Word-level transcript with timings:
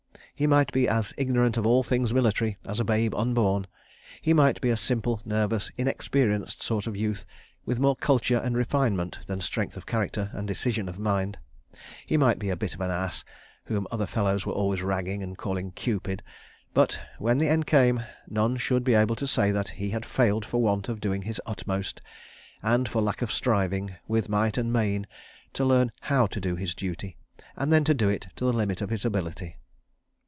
He 0.33 0.47
might 0.47 0.71
be 0.73 0.87
as 0.89 1.13
ignorant 1.19 1.55
of 1.55 1.67
all 1.67 1.83
things 1.83 2.11
military 2.15 2.57
as 2.65 2.79
a 2.79 2.83
babe 2.83 3.13
unborn: 3.13 3.67
he 4.23 4.33
might 4.33 4.59
be 4.59 4.71
a 4.71 4.75
simple, 4.75 5.21
nervous, 5.23 5.69
inexperienced 5.77 6.63
sort 6.63 6.87
of 6.87 6.95
youth 6.97 7.27
with 7.63 7.79
more 7.79 7.95
culture 7.95 8.37
and 8.39 8.57
refinement 8.57 9.19
than 9.27 9.39
strength 9.39 9.77
of 9.77 9.85
character 9.85 10.31
and 10.33 10.47
decision 10.47 10.89
of 10.89 10.97
mind: 10.97 11.37
he 12.07 12.17
might 12.17 12.39
be 12.39 12.49
a 12.49 12.55
bit 12.55 12.73
of 12.73 12.81
an 12.81 12.89
ass, 12.89 13.23
whom 13.65 13.85
other 13.91 14.07
fellows 14.07 14.43
were 14.43 14.51
always 14.53 14.81
ragging 14.81 15.21
and 15.21 15.37
calling 15.37 15.73
"Cupid"—but, 15.73 17.01
when 17.19 17.37
the 17.37 17.47
end 17.47 17.67
came, 17.67 18.01
none 18.27 18.57
should 18.57 18.83
be 18.83 18.95
able 18.95 19.15
to 19.17 19.27
say 19.27 19.51
that 19.51 19.69
he 19.69 19.91
had 19.91 20.03
failed 20.07 20.43
for 20.43 20.59
want 20.59 20.89
of 20.89 20.99
doing 20.99 21.21
his 21.21 21.39
utmost, 21.45 22.01
and 22.63 22.89
for 22.89 22.99
lack 22.99 23.21
of 23.21 23.31
striving, 23.31 23.93
with 24.07 24.27
might 24.27 24.57
and 24.57 24.73
main, 24.73 25.05
to 25.53 25.63
learn 25.63 25.91
how 26.01 26.25
to 26.25 26.41
do 26.41 26.55
his 26.55 26.73
duty, 26.73 27.15
and 27.55 27.71
then 27.71 27.83
to 27.83 27.93
do 27.93 28.09
it 28.09 28.25
to 28.37 28.43
the 28.43 28.53
limit 28.53 28.81
of 28.81 28.89
his 28.89 29.05
ability. 29.05 29.57